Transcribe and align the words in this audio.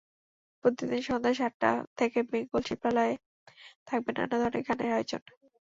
প্রতিদিন 0.63 1.01
সন্ধ্যা 1.01 1.33
সাতটা 1.33 1.69
থেকে 1.97 2.19
বেঙ্গল 2.31 2.61
শিল্পালয়ে 2.67 3.15
থাকবে 3.87 4.09
নানা 4.11 4.35
ধরণের 4.41 4.63
গানের 4.67 4.89
আয়োজন। 4.95 5.21